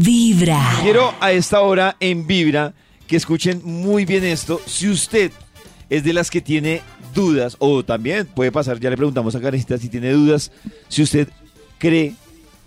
Vibra. 0.00 0.60
Quiero 0.82 1.14
a 1.20 1.32
esta 1.32 1.60
hora 1.60 1.96
en 2.00 2.26
Vibra 2.26 2.72
que 3.06 3.16
escuchen 3.16 3.60
muy 3.64 4.04
bien 4.04 4.24
esto. 4.24 4.60
Si 4.66 4.88
usted 4.88 5.30
es 5.90 6.04
de 6.04 6.12
las 6.12 6.30
que 6.30 6.40
tiene 6.40 6.82
dudas, 7.14 7.56
o 7.60 7.84
también 7.84 8.26
puede 8.26 8.50
pasar, 8.50 8.80
ya 8.80 8.90
le 8.90 8.96
preguntamos 8.96 9.34
a 9.34 9.40
Karencita 9.40 9.78
si 9.78 9.88
tiene 9.88 10.10
dudas, 10.12 10.50
si 10.88 11.02
usted 11.02 11.28
cree 11.78 12.14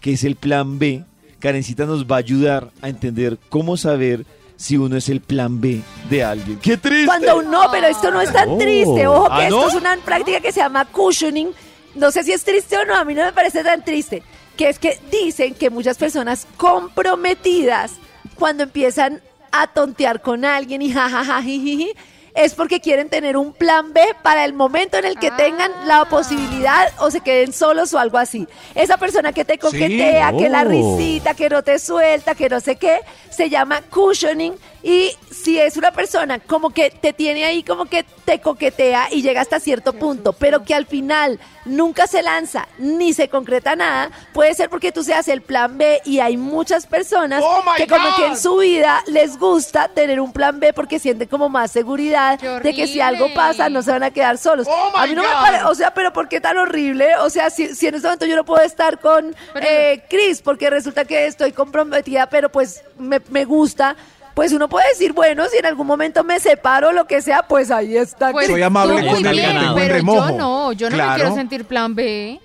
que 0.00 0.14
es 0.14 0.24
el 0.24 0.36
plan 0.36 0.78
B, 0.78 1.04
Karencita 1.38 1.86
nos 1.86 2.06
va 2.06 2.16
a 2.16 2.18
ayudar 2.20 2.70
a 2.80 2.88
entender 2.88 3.38
cómo 3.48 3.76
saber 3.76 4.24
si 4.56 4.76
uno 4.76 4.96
es 4.96 5.08
el 5.08 5.20
plan 5.20 5.60
B 5.60 5.80
de 6.10 6.24
alguien. 6.24 6.58
¡Qué 6.60 6.76
triste! 6.76 7.06
Cuando 7.06 7.38
uno, 7.38 7.62
pero 7.70 7.86
esto 7.88 8.10
no 8.10 8.20
es 8.20 8.32
tan 8.32 8.48
Oh. 8.50 8.58
triste. 8.58 9.06
Ojo 9.06 9.26
que 9.28 9.32
¿Ah, 9.34 9.44
esto 9.44 9.60
no? 9.60 9.68
es 9.68 9.74
una 9.74 9.96
práctica 9.98 10.40
que 10.40 10.52
se 10.52 10.60
llama 10.60 10.84
cushioning. 10.86 11.50
No 11.94 12.10
sé 12.10 12.24
si 12.24 12.32
es 12.32 12.42
triste 12.44 12.76
o 12.78 12.84
no, 12.84 12.96
a 12.96 13.04
mí 13.04 13.14
no 13.14 13.24
me 13.24 13.32
parece 13.32 13.62
tan 13.62 13.84
triste. 13.84 14.22
Que 14.62 14.68
es 14.68 14.78
que 14.78 14.96
dicen 15.10 15.56
que 15.56 15.70
muchas 15.70 15.98
personas 15.98 16.46
comprometidas, 16.56 17.94
cuando 18.36 18.62
empiezan 18.62 19.20
a 19.50 19.66
tontear 19.66 20.22
con 20.22 20.44
alguien 20.44 20.82
y 20.82 20.92
jajaja, 20.92 21.42
jijiji, 21.42 21.90
es 22.36 22.54
porque 22.54 22.78
quieren 22.78 23.08
tener 23.08 23.36
un 23.36 23.52
plan 23.54 23.92
B 23.92 24.00
para 24.22 24.44
el 24.44 24.52
momento 24.52 24.98
en 24.98 25.04
el 25.04 25.18
que 25.18 25.32
tengan 25.32 25.72
la 25.88 26.04
posibilidad 26.04 26.92
o 27.00 27.10
se 27.10 27.22
queden 27.22 27.52
solos 27.52 27.92
o 27.92 27.98
algo 27.98 28.18
así. 28.18 28.46
Esa 28.76 28.98
persona 28.98 29.32
que 29.32 29.44
te 29.44 29.58
coquetea, 29.58 30.32
que 30.36 30.48
la 30.48 30.62
risita, 30.62 31.34
que 31.34 31.50
no 31.50 31.64
te 31.64 31.80
suelta, 31.80 32.36
que 32.36 32.48
no 32.48 32.60
sé 32.60 32.76
qué, 32.76 33.00
se 33.30 33.50
llama 33.50 33.82
cushioning 33.90 34.54
y 34.82 35.12
si 35.30 35.58
es 35.58 35.76
una 35.76 35.92
persona 35.92 36.38
como 36.38 36.70
que 36.70 36.90
te 36.90 37.12
tiene 37.12 37.44
ahí, 37.44 37.62
como 37.62 37.86
que 37.86 38.04
te 38.24 38.40
coquetea 38.40 39.08
y 39.12 39.22
llega 39.22 39.40
hasta 39.40 39.60
cierto 39.60 39.92
punto, 39.92 40.32
pero 40.32 40.64
que 40.64 40.74
al 40.74 40.86
final 40.86 41.38
nunca 41.64 42.06
se 42.06 42.22
lanza 42.22 42.66
ni 42.78 43.12
se 43.12 43.28
concreta 43.28 43.76
nada, 43.76 44.10
puede 44.32 44.54
ser 44.54 44.68
porque 44.68 44.90
tú 44.90 45.04
seas 45.04 45.28
el 45.28 45.42
plan 45.42 45.78
B 45.78 46.00
y 46.04 46.18
hay 46.18 46.36
muchas 46.36 46.86
personas 46.86 47.42
Oh 47.44 47.62
que 47.76 47.86
como 47.86 48.14
que 48.16 48.26
en 48.26 48.36
su 48.36 48.56
vida 48.56 49.02
les 49.06 49.38
gusta 49.38 49.88
tener 49.88 50.20
un 50.20 50.32
plan 50.32 50.58
B 50.58 50.72
porque 50.72 50.98
sienten 50.98 51.28
como 51.28 51.48
más 51.48 51.70
seguridad 51.70 52.38
¡Qué 52.38 52.48
de 52.60 52.74
que 52.74 52.86
si 52.86 53.00
algo 53.00 53.32
pasa 53.34 53.68
no 53.68 53.82
se 53.82 53.92
van 53.92 54.02
a 54.02 54.10
quedar 54.10 54.38
solos. 54.38 54.66
Oh 54.68 54.92
a 54.96 55.06
mí 55.06 55.14
no 55.14 55.22
me 55.22 55.28
parece, 55.28 55.64
o 55.64 55.74
sea, 55.74 55.94
pero 55.94 56.12
¿por 56.12 56.28
qué 56.28 56.40
tan 56.40 56.58
horrible? 56.58 57.16
O 57.16 57.30
sea, 57.30 57.50
si, 57.50 57.74
si 57.74 57.86
en 57.86 57.94
este 57.94 58.06
momento 58.08 58.26
yo 58.26 58.36
no 58.36 58.44
puedo 58.44 58.62
estar 58.62 58.98
con 58.98 59.34
eh, 59.54 60.04
Chris 60.08 60.42
porque 60.42 60.70
resulta 60.70 61.04
que 61.04 61.26
estoy 61.26 61.52
comprometida, 61.52 62.28
pero 62.28 62.50
pues 62.50 62.82
me, 62.98 63.20
me 63.30 63.44
gusta. 63.44 63.96
Pues 64.34 64.52
uno 64.52 64.68
puede 64.68 64.88
decir, 64.88 65.12
bueno, 65.12 65.44
si 65.50 65.58
en 65.58 65.66
algún 65.66 65.86
momento 65.86 66.24
me 66.24 66.40
separo 66.40 66.88
o 66.88 66.92
lo 66.92 67.06
que 67.06 67.20
sea, 67.20 67.42
pues 67.42 67.70
ahí 67.70 67.96
está. 67.96 68.32
Pues, 68.32 68.46
Chris. 68.46 68.54
Soy 68.56 68.62
amable 68.62 69.02
tú 69.02 69.06
con 69.14 69.26
el 69.26 69.32
bien, 69.32 69.54
ganado. 69.54 69.74
pero 69.74 69.94
remojo. 69.94 70.30
yo 70.30 70.36
no, 70.38 70.72
yo 70.72 70.90
no 70.90 70.96
me 70.96 71.14
quiero 71.16 71.34
sentir 71.34 71.64
plan 71.66 71.94
B. 71.94 72.40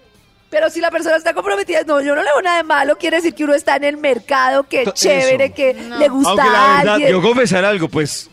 Pero 0.49 0.69
si 0.69 0.79
la 0.79 0.89
persona 0.91 1.17
está 1.17 1.33
comprometida, 1.33 1.81
no, 1.85 1.99
yo 2.01 2.15
no 2.15 2.21
le 2.23 2.29
veo 2.29 2.41
nada 2.41 2.57
de 2.57 2.63
malo. 2.63 2.97
Quiere 2.97 3.17
decir 3.17 3.33
que 3.33 3.43
uno 3.43 3.53
está 3.53 3.75
en 3.75 3.83
el 3.83 3.97
mercado, 3.97 4.63
que 4.63 4.85
To- 4.85 4.91
chévere, 4.91 5.45
eso. 5.45 5.53
que 5.55 5.73
No. 5.73 5.97
le 5.99 6.07
gusta 6.07 6.29
Aunque 6.29 6.45
la 6.49 6.65
a 6.65 6.79
alguien. 6.79 7.09
yo 7.11 7.21
confesar 7.21 7.65
algo, 7.65 7.89
pues, 7.89 8.29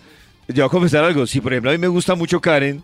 yo 0.48 0.62
voy 0.62 0.66
a 0.66 0.68
confesar 0.70 1.02
algo. 1.04 1.26
Si, 1.26 1.40
por 1.40 1.52
ejemplo, 1.52 1.70
a 1.70 1.74
mí 1.74 1.78
me 1.78 1.88
gusta 1.88 2.14
mucho 2.14 2.40
Karen 2.40 2.82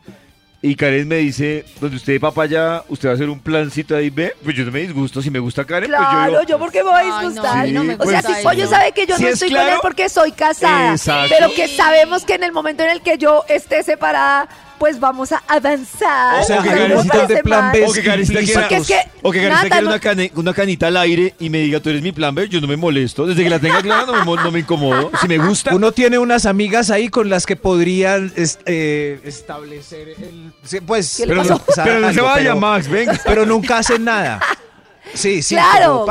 y 0.62 0.74
Karen 0.74 1.08
me 1.08 1.16
dice, 1.16 1.64
donde 1.80 1.96
usted 1.96 2.12
de 2.14 2.20
papaya, 2.20 2.84
usted 2.88 3.08
va 3.08 3.12
a 3.12 3.14
hacer 3.14 3.30
un 3.30 3.40
plancito 3.40 3.96
ahí, 3.96 4.10
ve, 4.10 4.34
pues 4.44 4.54
yo 4.54 4.64
no 4.64 4.70
me 4.70 4.80
disgusto. 4.80 5.22
Si 5.22 5.30
me 5.30 5.38
gusta 5.38 5.64
Karen, 5.64 5.88
Claro, 5.88 6.32
pues 6.34 6.42
yo... 6.46 6.48
yo 6.48 6.58
porque 6.58 6.82
me 6.82 6.90
voy 6.90 6.98
a 6.98 7.00
Ay, 7.00 7.08
no, 7.08 7.20
disgustar. 7.30 7.68
no 7.70 7.84
me 7.84 7.94
o 7.94 8.04
sea, 8.06 8.20
si. 8.22 8.42
Pollo 8.42 8.66
sabe 8.66 8.92
que 8.92 9.06
yo 9.06 9.16
Si 9.16 9.22
no 9.22 9.28
es 9.28 9.34
estoy 9.34 9.50
con 9.50 9.58
él 9.60 9.64
claro, 9.66 9.80
porque 9.82 10.08
soy 10.10 10.32
casada, 10.32 10.92
Exacto. 10.92 11.34
pero 11.36 11.54
que 11.54 11.66
sabemos 11.68 12.24
que 12.24 12.34
en 12.34 12.44
el 12.44 12.52
momento 12.52 12.82
en 12.82 12.90
el 12.90 13.00
que 13.00 13.16
yo 13.16 13.44
esté 13.48 13.82
separada, 13.82 14.48
pues 14.80 14.98
vamos 14.98 15.30
a 15.30 15.42
avanzar. 15.46 16.40
O 16.42 16.44
sea, 16.44 16.62
que 16.62 16.64
que 16.64 16.70
A 16.70 16.74
mí 16.74 16.80
no 16.80 16.88
me 16.88 16.94
necesitas 16.94 17.28
de 17.28 17.42
plan. 17.42 17.70
B. 17.70 17.84
O 17.86 17.92
que 17.92 18.02
Karencita 18.02 18.40
quiera, 18.40 18.60
Porque 18.62 18.76
es 18.76 18.86
que, 18.88 18.98
o 19.22 19.30
que 19.30 19.38
Karencita 19.42 19.62
Nata, 19.62 19.68
quiera 19.68 19.80
no- 19.82 19.88
una, 19.90 20.00
cane- 20.00 20.32
una 20.34 20.54
canita 20.54 20.86
al 20.88 20.96
aire 20.96 21.34
y 21.38 21.50
me 21.50 21.58
diga, 21.58 21.80
tú 21.80 21.90
eres 21.90 22.00
mi 22.02 22.12
plan 22.12 22.34
B, 22.34 22.48
yo 22.48 22.60
no 22.62 22.66
me 22.66 22.76
molesto. 22.76 23.26
Desde 23.26 23.44
que 23.44 23.50
la 23.50 23.58
tenga 23.58 23.82
clara 23.82 24.06
no 24.06 24.24
me, 24.24 24.42
no 24.42 24.50
me 24.50 24.58
incomodo. 24.60 25.10
Si 25.20 25.28
me 25.28 25.36
gusta, 25.38 25.74
Uno 25.74 25.92
tiene 25.92 26.18
unas 26.18 26.46
amigas 26.46 26.90
ahí 26.90 27.08
con 27.10 27.28
las 27.28 27.44
que 27.46 27.56
podrían 27.56 28.32
eh, 28.66 29.20
establecer 29.22 30.08
el... 30.18 30.52
Pues, 30.86 31.14
¿Qué 31.18 31.26
le 31.26 31.34
pero, 31.36 31.42
pasó? 31.42 31.54
no, 31.76 31.84
pero 31.84 32.00
no 32.00 32.12
se 32.14 32.20
vaya, 32.22 32.36
pero- 32.38 32.56
Max, 32.60 32.88
venga. 32.88 33.20
Pero 33.24 33.44
nunca 33.46 33.78
hacen 33.78 34.04
nada. 34.04 34.40
Sí, 35.14 35.42
sí. 35.42 35.56
Claro. 35.56 36.06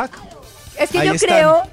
Es 0.77 0.89
que 0.89 0.99
Ahí 0.99 1.07
yo 1.07 1.13
están. 1.13 1.29
creo 1.29 1.63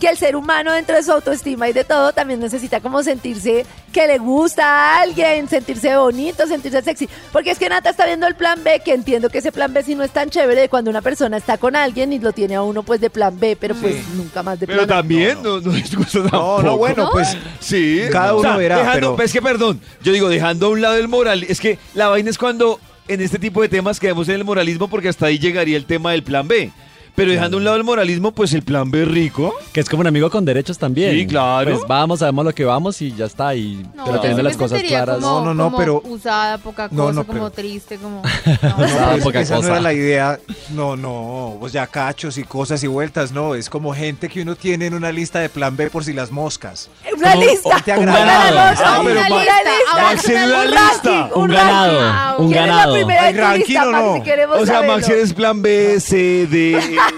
que 0.00 0.08
el 0.08 0.16
ser 0.16 0.34
humano 0.34 0.72
dentro 0.72 0.96
de 0.96 1.02
su 1.02 1.12
autoestima 1.12 1.68
y 1.68 1.72
de 1.74 1.84
todo 1.84 2.12
también 2.12 2.40
necesita 2.40 2.80
como 2.80 3.02
sentirse 3.02 3.66
que 3.92 4.06
le 4.06 4.18
gusta 4.18 4.64
a 4.64 5.00
alguien, 5.02 5.46
sentirse 5.48 5.94
bonito, 5.96 6.46
sentirse 6.46 6.80
sexy. 6.82 7.08
Porque 7.32 7.50
es 7.50 7.58
que 7.58 7.68
Nata 7.68 7.90
está 7.90 8.06
viendo 8.06 8.26
el 8.26 8.34
plan 8.34 8.64
B, 8.64 8.80
que 8.84 8.94
entiendo 8.94 9.28
que 9.28 9.38
ese 9.38 9.52
plan 9.52 9.72
B 9.74 9.82
sí 9.82 9.94
no 9.94 10.02
es 10.02 10.10
tan 10.10 10.30
chévere 10.30 10.62
de 10.62 10.68
cuando 10.70 10.90
una 10.90 11.02
persona 11.02 11.36
está 11.36 11.58
con 11.58 11.76
alguien 11.76 12.12
y 12.14 12.18
lo 12.18 12.32
tiene 12.32 12.54
a 12.54 12.62
uno 12.62 12.82
pues 12.82 13.00
de 13.00 13.10
plan 13.10 13.38
B, 13.38 13.56
pero 13.60 13.74
pues 13.74 13.94
Sí. 13.96 14.02
nunca 14.16 14.42
más 14.42 14.58
de 14.58 14.66
Pero 14.66 14.78
plan 14.86 14.90
A. 14.90 14.96
también 15.02 15.42
no, 15.42 15.60
no, 15.60 15.72
es 15.76 15.94
gusto 15.94 16.20
No, 16.24 16.30
tampoco. 16.30 16.62
no, 16.62 16.76
bueno, 16.78 17.08
pues... 17.12 17.36
Sí. 17.60 18.00
Cada 18.10 18.34
uno 18.34 18.56
verá, 18.56 18.78
Dejando, 18.78 19.16
pero- 19.16 19.26
Es 19.26 19.32
que, 19.32 19.42
perdón, 19.42 19.80
yo 20.02 20.12
digo, 20.12 20.28
dejando 20.30 20.66
a 20.66 20.68
un 20.70 20.80
lado 20.80 20.96
el 20.96 21.08
moral, 21.08 21.44
es 21.46 21.60
que 21.60 21.78
la 21.94 22.08
vaina 22.08 22.30
es 22.30 22.38
cuando 22.38 22.80
en 23.06 23.20
este 23.20 23.38
tipo 23.38 23.60
de 23.60 23.68
temas 23.68 24.00
quedamos 24.00 24.28
en 24.30 24.36
el 24.36 24.44
moralismo 24.44 24.88
porque 24.88 25.08
hasta 25.10 25.26
ahí 25.26 25.38
llegaría 25.38 25.76
el 25.76 25.84
tema 25.84 26.12
del 26.12 26.22
plan 26.22 26.48
B. 26.48 26.70
Pero 27.20 27.32
dejando 27.32 27.56
a 27.56 27.58
un 27.58 27.64
lado 27.64 27.76
el 27.76 27.84
moralismo, 27.84 28.32
pues 28.32 28.52
el 28.54 28.62
plan 28.62 28.90
B 28.90 29.04
rico. 29.04 29.54
Que 29.72 29.80
es 29.80 29.88
como 29.88 30.00
un 30.00 30.06
amigo 30.06 30.30
con 30.30 30.44
derechos 30.44 30.78
también. 30.78 31.12
Sí, 31.12 31.26
claro. 31.26 31.70
Pues 31.76 31.86
vamos, 31.86 32.20
sabemos 32.20 32.44
lo 32.44 32.52
que 32.54 32.64
vamos 32.64 33.00
y 33.02 33.12
ya 33.14 33.26
está. 33.26 33.54
Y 33.54 33.86
No, 33.94 34.04
pero 34.04 34.20
teniendo 34.20 34.42
las 34.42 34.56
cosas 34.56 34.82
claras. 34.82 35.18
Como, 35.20 35.40
No, 35.40 35.44
no, 35.46 35.54
no, 35.54 35.64
como 35.64 35.76
pero- 35.78 36.02
Usada, 36.04 36.58
poca 36.58 36.88
No, 36.90 37.04
cosa, 37.04 37.12
no, 37.14 37.24
como 37.26 37.38
pero- 37.38 37.50
triste, 37.50 37.96
como. 37.98 38.22
Ah, 38.62 39.14
Esa- 39.16 39.24
poca 39.24 39.40
esa 39.40 39.58
no 39.60 39.66
era 39.66 39.80
la 39.80 39.92
idea. 39.92 40.38
No, 40.70 40.96
no, 40.96 41.56
pues 41.60 41.72
ya 41.72 41.86
cachos 41.86 42.38
y 42.38 42.44
cosas 42.44 42.82
y 42.82 42.86
vueltas, 42.86 43.32
no. 43.32 43.54
Es 43.54 43.68
como 43.70 43.94
gente 43.94 44.28
que 44.28 44.42
uno 44.42 44.56
tiene 44.56 44.86
en 44.86 44.94
una 44.94 45.12
lista 45.12 45.38
de 45.40 45.48
plan 45.48 45.76
B 45.76 45.90
por 45.90 46.04
si 46.04 46.12
las 46.12 46.30
moscas. 46.30 46.88
Una 47.16 47.32
Como, 47.32 47.44
lista. 47.44 47.76
¿o 47.76 47.82
te 47.82 47.98
una 47.98 48.12
agrada? 48.14 48.44
ganadora, 48.44 48.70
Ah, 48.78 49.00
pero 49.04 49.20
una 49.20 49.28
Max- 49.28 50.28
lista. 50.28 51.30
Un 51.34 51.48
ganado, 51.50 52.00
ranking. 52.00 52.44
un 52.44 52.50
¿Quién 52.52 52.62
es 52.62 52.68
la 52.68 52.74
ganado. 52.76 52.94
primera 52.94 53.22
¿Hay 53.22 53.30
en 53.30 53.36
tu 53.36 53.42
ranking 53.42 53.64
lista, 53.66 53.88
o 53.88 53.92
Max, 53.92 54.04
no? 54.04 54.14
si 54.14 54.20
queremos 54.22 54.56
O 54.56 54.66
sea, 54.66 54.74
saberlo? 54.74 54.94
Max 54.96 55.08
eres 55.08 55.32
plan 55.34 55.62
B, 55.62 56.00
C, 56.00 56.46
D. 56.46 56.96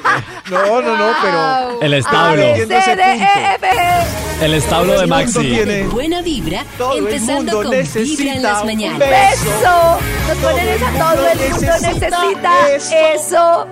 No, 0.51 0.83
no, 0.83 0.97
no, 0.97 1.13
pero. 1.23 1.81
El 1.83 1.95
establo. 1.95 2.43
E, 2.43 2.67
G. 2.67 4.43
El 4.43 4.55
establo 4.55 5.01
de 5.01 5.07
Maxi. 5.07 5.39
tiene- 5.41 5.85
Buena 5.85 6.21
vibra, 6.23 6.65
empezando 6.97 7.63
con 7.63 7.71
Vibra 7.71 8.35
en 8.35 8.43
las 8.43 8.65
mañanas. 8.65 8.99
beso. 8.99 9.45
Beso. 9.45 9.99
Nos 10.29 10.39
ponen 10.39 10.69
esa. 10.69 10.91
Todo 10.99 11.29
el 11.29 11.51
mundo 11.51 11.73
necesita 11.81 12.71
eso. 13.15 13.67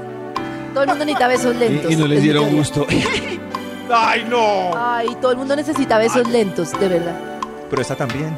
Todo 0.73 0.83
el 0.85 0.89
mundo 0.89 1.05
necesita 1.05 1.29
besos 1.29 1.57
lentos. 1.57 1.91
Y, 1.91 1.95
y 1.95 1.97
no 1.97 2.07
les 2.07 2.23
dieron 2.23 2.49
gusto. 2.57 2.87
¡Ay, 3.93 4.25
no! 4.29 4.71
Ay, 4.77 5.17
todo 5.21 5.33
el 5.33 5.39
mundo 5.39 5.57
necesita 5.57 5.99
besos 5.99 6.29
lentos, 6.29 6.71
de 6.79 6.89
verdad. 6.89 7.17
Pero 7.69 7.83
esta 7.83 7.97
también. 7.97 8.37